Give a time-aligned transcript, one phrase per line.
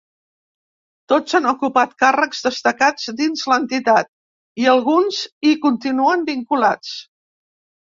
[1.11, 4.11] Tots han ocupat càrrecs destacats dins l’entitat
[4.65, 6.99] i alguns hi continuen vinculats.